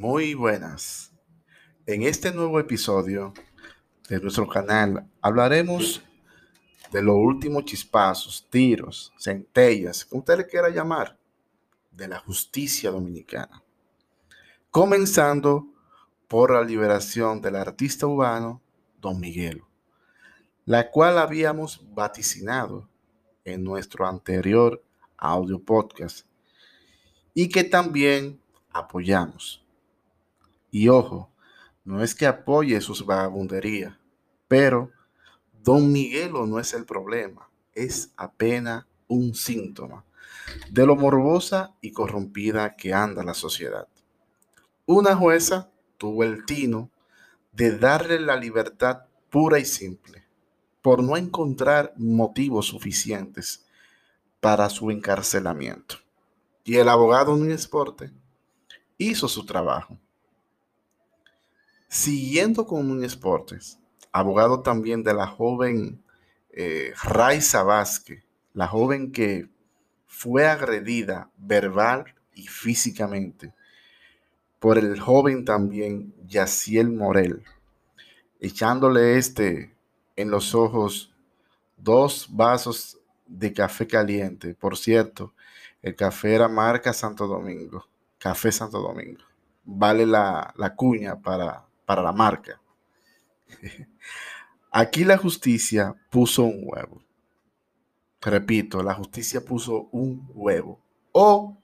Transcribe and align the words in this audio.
Muy 0.00 0.32
buenas. 0.32 1.12
En 1.84 2.04
este 2.04 2.32
nuevo 2.32 2.58
episodio 2.58 3.34
de 4.08 4.18
nuestro 4.18 4.48
canal 4.48 5.06
hablaremos 5.20 6.02
de 6.90 7.02
los 7.02 7.16
últimos 7.16 7.66
chispazos, 7.66 8.46
tiros, 8.48 9.12
centellas, 9.18 10.06
como 10.06 10.20
usted 10.20 10.38
le 10.38 10.46
quiera 10.46 10.70
llamar, 10.70 11.18
de 11.90 12.08
la 12.08 12.18
justicia 12.18 12.90
dominicana. 12.90 13.62
Comenzando 14.70 15.66
por 16.28 16.52
la 16.52 16.64
liberación 16.64 17.42
del 17.42 17.56
artista 17.56 18.06
urbano 18.06 18.62
Don 19.02 19.20
Miguelo, 19.20 19.68
la 20.64 20.90
cual 20.90 21.18
habíamos 21.18 21.84
vaticinado 21.94 22.88
en 23.44 23.62
nuestro 23.62 24.08
anterior 24.08 24.82
audio 25.18 25.62
podcast 25.62 26.26
y 27.34 27.50
que 27.50 27.64
también 27.64 28.40
apoyamos. 28.72 29.62
Y 30.70 30.88
ojo, 30.88 31.30
no 31.84 32.02
es 32.02 32.14
que 32.14 32.26
apoye 32.26 32.80
sus 32.80 33.04
vagabunderías, 33.04 33.96
pero 34.48 34.90
Don 35.62 35.92
Miguelo 35.92 36.46
no 36.46 36.58
es 36.58 36.72
el 36.74 36.84
problema, 36.84 37.50
es 37.74 38.12
apenas 38.16 38.86
un 39.08 39.34
síntoma 39.34 40.04
de 40.70 40.86
lo 40.86 40.96
morbosa 40.96 41.74
y 41.80 41.92
corrompida 41.92 42.76
que 42.76 42.94
anda 42.94 43.22
la 43.22 43.34
sociedad. 43.34 43.88
Una 44.86 45.14
jueza 45.16 45.70
tuvo 45.98 46.24
el 46.24 46.44
tino 46.44 46.90
de 47.52 47.76
darle 47.76 48.20
la 48.20 48.36
libertad 48.36 49.04
pura 49.30 49.58
y 49.58 49.64
simple, 49.64 50.24
por 50.82 51.02
no 51.02 51.16
encontrar 51.16 51.92
motivos 51.96 52.66
suficientes 52.66 53.66
para 54.40 54.68
su 54.70 54.90
encarcelamiento. 54.90 55.96
Y 56.64 56.76
el 56.76 56.88
abogado 56.88 57.36
Núñez 57.36 57.66
Porte 57.66 58.10
hizo 58.96 59.28
su 59.28 59.44
trabajo 59.44 59.98
Siguiendo 61.92 62.68
con 62.68 62.88
un 62.88 63.02
Sportes, 63.02 63.80
abogado 64.12 64.60
también 64.60 65.02
de 65.02 65.12
la 65.12 65.26
joven 65.26 66.00
eh, 66.52 66.94
Raiza 67.02 67.64
Vázquez, 67.64 68.22
la 68.54 68.68
joven 68.68 69.10
que 69.10 69.48
fue 70.06 70.46
agredida 70.46 71.32
verbal 71.36 72.14
y 72.32 72.46
físicamente 72.46 73.52
por 74.60 74.78
el 74.78 75.00
joven 75.00 75.44
también 75.44 76.14
Yaciel 76.28 76.92
Morel, 76.92 77.42
echándole 78.38 79.18
este 79.18 79.74
en 80.14 80.30
los 80.30 80.54
ojos 80.54 81.12
dos 81.76 82.28
vasos 82.30 83.00
de 83.26 83.52
café 83.52 83.88
caliente. 83.88 84.54
Por 84.54 84.76
cierto, 84.78 85.34
el 85.82 85.96
café 85.96 86.36
era 86.36 86.46
marca 86.46 86.92
Santo 86.92 87.26
Domingo, 87.26 87.84
Café 88.16 88.52
Santo 88.52 88.80
Domingo. 88.80 89.24
Vale 89.64 90.06
la, 90.06 90.54
la 90.56 90.76
cuña 90.76 91.20
para 91.20 91.66
para 91.90 92.02
la 92.02 92.12
marca. 92.12 92.62
Aquí 94.70 95.02
la 95.02 95.18
justicia 95.18 95.96
puso 96.08 96.44
un 96.44 96.62
huevo. 96.62 97.02
Repito, 98.20 98.80
la 98.80 98.94
justicia 98.94 99.44
puso 99.44 99.88
un 99.90 100.30
huevo. 100.32 100.80
O 101.10 101.58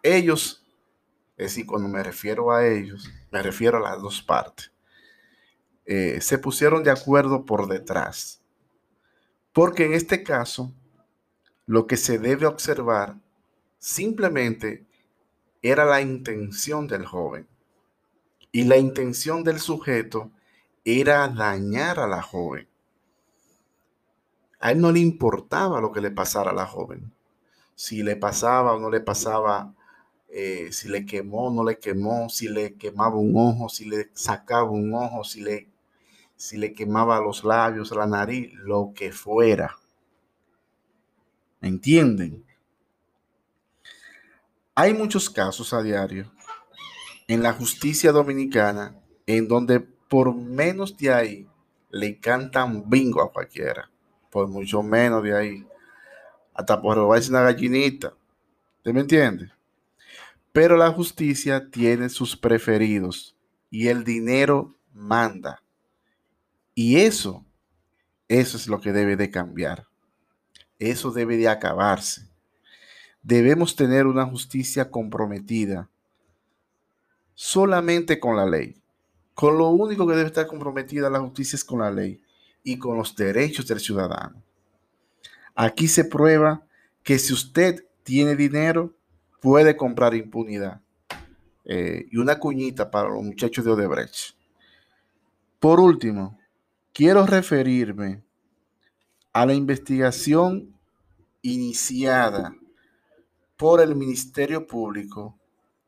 ellos, 0.00 0.64
es 1.36 1.46
decir, 1.46 1.66
cuando 1.66 1.88
me 1.88 2.04
refiero 2.04 2.52
a 2.52 2.68
ellos, 2.68 3.10
me 3.32 3.42
refiero 3.42 3.78
a 3.78 3.90
las 3.90 4.00
dos 4.00 4.22
partes. 4.22 4.70
Eh, 5.86 6.20
se 6.20 6.38
pusieron 6.38 6.84
de 6.84 6.92
acuerdo 6.92 7.44
por 7.44 7.66
detrás. 7.66 8.40
Porque 9.52 9.86
en 9.86 9.94
este 9.94 10.22
caso, 10.22 10.72
lo 11.66 11.88
que 11.88 11.96
se 11.96 12.20
debe 12.20 12.46
observar 12.46 13.16
simplemente 13.80 14.86
era 15.62 15.84
la 15.84 16.00
intención 16.00 16.86
del 16.86 17.04
joven. 17.04 17.48
Y 18.50 18.64
la 18.64 18.78
intención 18.78 19.44
del 19.44 19.60
sujeto 19.60 20.30
era 20.84 21.28
dañar 21.28 22.00
a 22.00 22.06
la 22.06 22.22
joven. 22.22 22.66
A 24.60 24.72
él 24.72 24.80
no 24.80 24.90
le 24.90 25.00
importaba 25.00 25.80
lo 25.80 25.92
que 25.92 26.00
le 26.00 26.10
pasara 26.10 26.50
a 26.50 26.54
la 26.54 26.66
joven. 26.66 27.12
Si 27.74 28.02
le 28.02 28.16
pasaba 28.16 28.74
o 28.74 28.80
no 28.80 28.90
le 28.90 29.00
pasaba, 29.00 29.74
eh, 30.28 30.70
si 30.72 30.88
le 30.88 31.04
quemó 31.04 31.48
o 31.48 31.50
no 31.50 31.62
le 31.62 31.78
quemó, 31.78 32.28
si 32.28 32.48
le 32.48 32.74
quemaba 32.74 33.16
un 33.16 33.36
ojo, 33.36 33.68
si 33.68 33.84
le 33.84 34.10
sacaba 34.14 34.70
un 34.70 34.94
ojo, 34.94 35.24
si 35.24 35.42
le, 35.42 35.68
si 36.34 36.56
le 36.56 36.72
quemaba 36.72 37.20
los 37.20 37.44
labios, 37.44 37.90
la 37.92 38.06
nariz, 38.06 38.52
lo 38.54 38.92
que 38.94 39.12
fuera. 39.12 39.76
¿Me 41.60 41.68
entienden? 41.68 42.44
Hay 44.74 44.94
muchos 44.94 45.28
casos 45.28 45.72
a 45.72 45.82
diario 45.82 46.30
en 47.28 47.42
la 47.42 47.52
justicia 47.52 48.10
dominicana, 48.10 48.96
en 49.26 49.46
donde 49.48 49.80
por 49.80 50.34
menos 50.34 50.96
de 50.96 51.12
ahí 51.12 51.46
le 51.90 52.18
cantan 52.18 52.88
bingo 52.88 53.22
a 53.22 53.30
cualquiera, 53.30 53.90
por 54.30 54.48
mucho 54.48 54.82
menos 54.82 55.22
de 55.22 55.36
ahí, 55.36 55.66
hasta 56.54 56.80
por 56.80 56.96
robarse 56.96 57.30
una 57.30 57.42
gallinita. 57.42 58.14
¿Usted 58.78 58.94
me 58.94 59.00
entiende? 59.00 59.52
Pero 60.52 60.78
la 60.78 60.90
justicia 60.90 61.70
tiene 61.70 62.08
sus 62.08 62.34
preferidos 62.34 63.36
y 63.70 63.88
el 63.88 64.04
dinero 64.04 64.74
manda. 64.94 65.62
Y 66.74 66.96
eso, 66.96 67.44
eso 68.28 68.56
es 68.56 68.68
lo 68.68 68.80
que 68.80 68.92
debe 68.92 69.16
de 69.16 69.30
cambiar. 69.30 69.86
Eso 70.78 71.10
debe 71.10 71.36
de 71.36 71.48
acabarse. 71.48 72.26
Debemos 73.22 73.76
tener 73.76 74.06
una 74.06 74.24
justicia 74.24 74.90
comprometida 74.90 75.90
solamente 77.38 78.18
con 78.18 78.34
la 78.34 78.46
ley. 78.46 78.74
Con 79.32 79.58
lo 79.58 79.68
único 79.68 80.08
que 80.08 80.16
debe 80.16 80.26
estar 80.26 80.48
comprometida 80.48 81.08
la 81.08 81.20
justicia 81.20 81.54
es 81.54 81.62
con 81.62 81.78
la 81.78 81.88
ley 81.88 82.20
y 82.64 82.80
con 82.80 82.96
los 82.96 83.14
derechos 83.14 83.64
del 83.68 83.78
ciudadano. 83.78 84.42
Aquí 85.54 85.86
se 85.86 86.04
prueba 86.04 86.66
que 87.04 87.16
si 87.20 87.32
usted 87.32 87.86
tiene 88.02 88.34
dinero, 88.34 88.92
puede 89.40 89.76
comprar 89.76 90.16
impunidad. 90.16 90.80
Eh, 91.64 92.08
y 92.10 92.16
una 92.16 92.40
cuñita 92.40 92.90
para 92.90 93.08
los 93.08 93.22
muchachos 93.22 93.64
de 93.64 93.70
Odebrecht. 93.70 94.34
Por 95.60 95.78
último, 95.78 96.36
quiero 96.92 97.24
referirme 97.24 98.20
a 99.32 99.46
la 99.46 99.54
investigación 99.54 100.74
iniciada 101.42 102.56
por 103.56 103.80
el 103.80 103.94
Ministerio 103.94 104.66
Público 104.66 105.37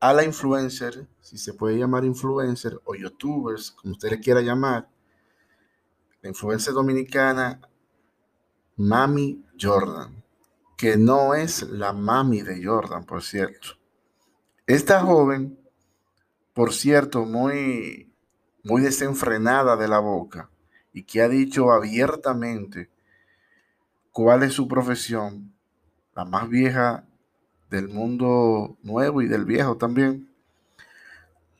a 0.00 0.14
la 0.14 0.24
influencer, 0.24 1.06
si 1.20 1.36
se 1.36 1.52
puede 1.52 1.78
llamar 1.78 2.04
influencer 2.04 2.80
o 2.84 2.94
youtubers, 2.94 3.70
como 3.70 3.92
usted 3.92 4.10
le 4.10 4.20
quiera 4.20 4.40
llamar, 4.40 4.88
la 6.22 6.28
influencer 6.28 6.72
dominicana 6.72 7.60
Mami 8.76 9.44
Jordan, 9.60 10.24
que 10.76 10.96
no 10.96 11.34
es 11.34 11.62
la 11.62 11.92
mami 11.92 12.40
de 12.40 12.64
Jordan, 12.64 13.04
por 13.04 13.22
cierto. 13.22 13.76
Esta 14.66 15.02
joven, 15.02 15.58
por 16.54 16.72
cierto, 16.72 17.26
muy, 17.26 18.10
muy 18.64 18.80
desenfrenada 18.80 19.76
de 19.76 19.88
la 19.88 19.98
boca 19.98 20.48
y 20.94 21.02
que 21.02 21.20
ha 21.20 21.28
dicho 21.28 21.72
abiertamente 21.72 22.88
cuál 24.12 24.42
es 24.44 24.54
su 24.54 24.66
profesión, 24.66 25.52
la 26.14 26.24
más 26.24 26.48
vieja 26.48 27.04
del 27.70 27.88
mundo 27.88 28.76
nuevo 28.82 29.22
y 29.22 29.28
del 29.28 29.44
viejo 29.44 29.76
también, 29.76 30.28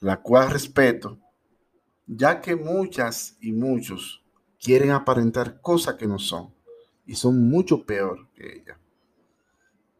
la 0.00 0.20
cual 0.20 0.50
respeto, 0.50 1.18
ya 2.06 2.40
que 2.40 2.56
muchas 2.56 3.36
y 3.40 3.52
muchos 3.52 4.22
quieren 4.60 4.90
aparentar 4.90 5.60
cosas 5.60 5.94
que 5.94 6.08
no 6.08 6.18
son 6.18 6.52
y 7.06 7.14
son 7.14 7.48
mucho 7.48 7.86
peor 7.86 8.28
que 8.34 8.56
ella. 8.56 8.78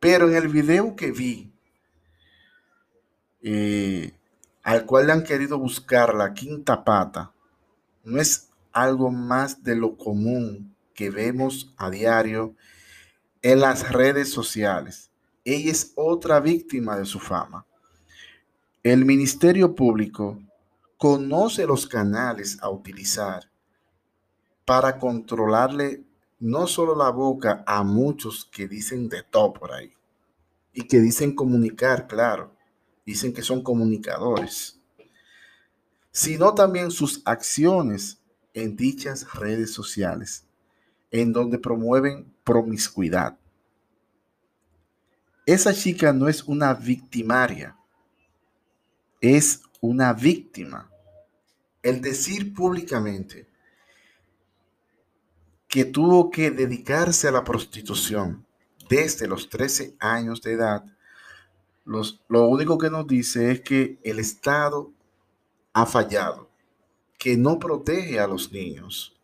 Pero 0.01 0.29
en 0.29 0.35
el 0.35 0.49
video 0.49 0.97
que 0.97 1.13
vi, 1.13 1.53
eh, 3.43 4.13
al 4.63 4.85
cual 4.87 5.07
le 5.07 5.13
han 5.13 5.25
querido 5.25 5.59
buscar 5.59 6.15
la 6.15 6.35
quinta 6.35 6.85
pata, 6.85 7.33
no 8.03 8.21
es 8.21 8.51
algo 8.73 9.11
más 9.11 9.63
de 9.63 9.77
lo 9.77 9.97
común 9.97 10.75
que 10.95 11.11
vemos 11.11 11.73
a 11.77 11.91
diario 11.91 12.55
en 13.43 13.61
las 13.61 13.93
redes 13.93 14.31
sociales 14.31 15.10
ella 15.55 15.73
es 15.73 15.93
otra 15.97 16.41
víctima 16.41 16.97
de 16.97 17.05
su 17.05 17.19
fama. 17.19 17.67
El 18.83 19.05
Ministerio 19.05 19.75
Público 19.75 20.41
conoce 20.97 21.67
los 21.67 21.87
canales 21.87 22.59
a 22.63 22.71
utilizar 22.71 23.51
para 24.65 24.99
controlarle 24.99 26.05
no 26.39 26.67
solo 26.67 26.95
la 26.95 27.11
boca 27.11 27.65
a 27.67 27.83
muchos 27.83 28.45
que 28.45 28.69
dicen 28.69 29.09
de 29.09 29.23
todo 29.23 29.53
por 29.53 29.73
ahí 29.73 29.93
y 30.73 30.87
que 30.87 31.01
dicen 31.01 31.35
comunicar, 31.35 32.07
claro, 32.07 32.55
dicen 33.05 33.33
que 33.33 33.43
son 33.43 33.63
comunicadores, 33.63 34.79
sino 36.13 36.55
también 36.55 36.91
sus 36.91 37.23
acciones 37.25 38.21
en 38.55 38.77
dichas 38.77 39.35
redes 39.35 39.73
sociales, 39.73 40.45
en 41.11 41.33
donde 41.33 41.59
promueven 41.59 42.33
promiscuidad, 42.45 43.40
esa 45.53 45.75
chica 45.75 46.13
no 46.13 46.29
es 46.29 46.45
una 46.45 46.75
victimaria, 46.75 47.77
es 49.21 49.63
una 49.81 50.13
víctima. 50.13 50.91
El 51.83 52.01
decir 52.01 52.53
públicamente 52.53 53.49
que 55.67 55.85
tuvo 55.85 56.31
que 56.31 56.51
dedicarse 56.51 57.29
a 57.29 57.33
la 57.33 57.45
prostitución 57.45 58.45
desde 58.89 59.27
los 59.27 59.49
13 59.49 59.97
años 59.99 60.43
de 60.43 60.53
edad, 60.53 60.85
lo 61.85 62.49
único 62.49 62.77
que 62.77 62.91
nos 62.91 63.07
dice 63.07 63.51
es 63.51 63.61
que 63.63 63.99
el 64.03 64.19
Estado 64.19 64.93
ha 65.73 65.87
fallado, 65.87 66.51
que 67.19 67.37
no 67.37 67.59
protege 67.59 68.21
a 68.21 68.27
los 68.27 68.53
niños, 68.53 69.17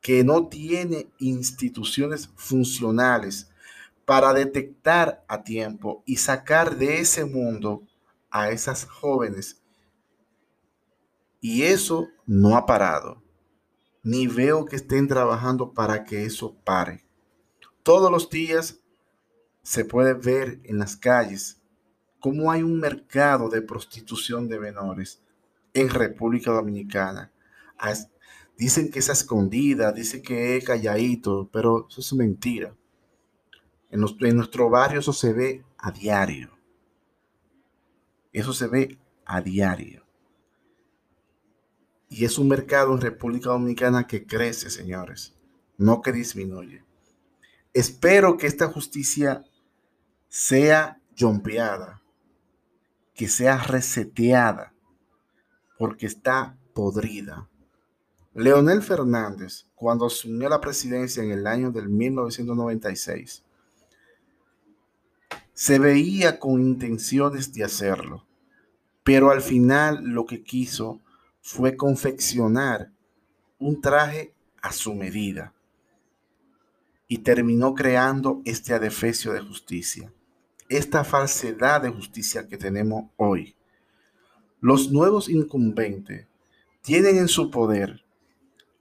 que 0.00 0.24
no 0.24 0.48
tiene 0.48 1.08
instituciones 1.18 2.28
funcionales 2.36 3.48
para 4.06 4.32
detectar 4.32 5.24
a 5.28 5.42
tiempo 5.42 6.02
y 6.06 6.16
sacar 6.16 6.76
de 6.76 7.00
ese 7.00 7.26
mundo 7.26 7.82
a 8.30 8.50
esas 8.50 8.86
jóvenes. 8.86 9.60
Y 11.40 11.64
eso 11.64 12.08
no 12.24 12.56
ha 12.56 12.64
parado. 12.64 13.22
Ni 14.02 14.28
veo 14.28 14.64
que 14.64 14.76
estén 14.76 15.08
trabajando 15.08 15.74
para 15.74 16.04
que 16.04 16.24
eso 16.24 16.54
pare. 16.64 17.04
Todos 17.82 18.10
los 18.10 18.30
días 18.30 18.78
se 19.62 19.84
puede 19.84 20.14
ver 20.14 20.60
en 20.62 20.78
las 20.78 20.96
calles 20.96 21.60
cómo 22.20 22.52
hay 22.52 22.62
un 22.62 22.78
mercado 22.78 23.48
de 23.48 23.62
prostitución 23.62 24.48
de 24.48 24.60
menores 24.60 25.20
en 25.74 25.90
República 25.90 26.52
Dominicana. 26.52 27.32
Dicen 28.56 28.90
que 28.90 29.00
es 29.00 29.08
escondida, 29.08 29.90
dicen 29.90 30.22
que 30.22 30.56
es 30.56 30.64
calladito, 30.64 31.50
pero 31.52 31.88
eso 31.90 32.00
es 32.00 32.12
mentira. 32.12 32.72
En 33.90 34.00
nuestro, 34.00 34.68
barrio 34.68 35.00
eso 35.00 35.12
se 35.12 35.32
ve 35.32 35.64
a 35.78 35.90
diario. 35.90 36.50
Eso 38.32 38.52
se 38.52 38.66
ve 38.66 38.98
a 39.24 39.40
diario. 39.40 40.04
Y 42.08 42.24
es 42.24 42.38
un 42.38 42.48
mercado 42.48 42.92
en 42.94 43.00
República 43.00 43.50
Dominicana 43.50 44.06
que 44.06 44.26
crece, 44.26 44.70
señores, 44.70 45.34
no 45.76 46.02
que 46.02 46.12
disminuye. 46.12 46.84
Espero 47.72 48.36
que 48.36 48.46
esta 48.46 48.68
justicia 48.68 49.44
sea 50.28 51.00
jompeada, 51.18 52.02
que 53.14 53.28
sea 53.28 53.58
reseteada, 53.58 54.74
porque 55.78 56.06
está 56.06 56.56
podrida. 56.74 57.48
Leonel 58.34 58.82
Fernández, 58.82 59.66
cuando 59.74 60.06
asumió 60.06 60.48
la 60.50 60.60
presidencia 60.60 61.22
en 61.22 61.30
el 61.30 61.46
año 61.46 61.70
del 61.70 61.88
1996, 61.88 63.45
se 65.56 65.78
veía 65.78 66.38
con 66.38 66.60
intenciones 66.60 67.52
de 67.54 67.64
hacerlo, 67.64 68.26
pero 69.02 69.30
al 69.30 69.40
final 69.40 70.04
lo 70.04 70.26
que 70.26 70.42
quiso 70.42 71.00
fue 71.40 71.76
confeccionar 71.76 72.92
un 73.58 73.80
traje 73.80 74.34
a 74.60 74.72
su 74.72 74.94
medida 74.94 75.54
y 77.08 77.18
terminó 77.18 77.74
creando 77.74 78.42
este 78.44 78.74
adefesio 78.74 79.32
de 79.32 79.40
justicia, 79.40 80.12
esta 80.68 81.04
falsedad 81.04 81.82
de 81.82 81.90
justicia 81.90 82.48
que 82.48 82.58
tenemos 82.58 83.10
hoy. 83.16 83.54
Los 84.60 84.90
nuevos 84.90 85.28
incumbentes 85.28 86.26
tienen 86.82 87.16
en 87.16 87.28
su 87.28 87.50
poder 87.50 88.04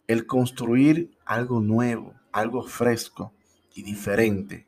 el 0.07 0.25
construir 0.25 1.15
algo 1.25 1.61
nuevo, 1.61 2.13
algo 2.31 2.63
fresco 2.63 3.31
y 3.73 3.83
diferente 3.83 4.64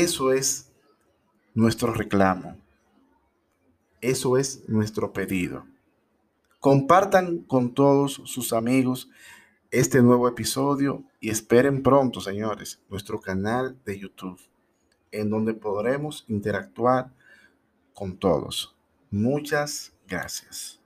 eso 0.00 0.32
es 0.32 0.72
nuestro 1.54 1.92
reclamo. 1.92 2.56
Eso 4.00 4.36
es 4.36 4.68
nuestro 4.68 5.12
pedido. 5.12 5.66
Compartan 6.60 7.38
con 7.38 7.74
todos 7.74 8.22
sus 8.24 8.52
amigos 8.52 9.10
este 9.70 10.02
nuevo 10.02 10.28
episodio 10.28 11.04
y 11.20 11.30
esperen 11.30 11.82
pronto, 11.82 12.20
señores, 12.20 12.82
nuestro 12.88 13.20
canal 13.20 13.78
de 13.84 13.98
YouTube, 13.98 14.40
en 15.10 15.30
donde 15.30 15.54
podremos 15.54 16.24
interactuar 16.28 17.12
con 17.94 18.16
todos. 18.18 18.76
Muchas 19.10 19.92
gracias. 20.06 20.81